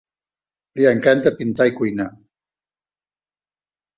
[0.79, 2.07] Li encanta pintar i cuinar.